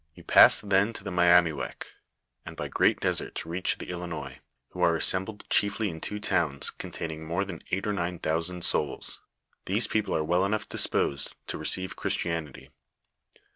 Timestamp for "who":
4.69-4.81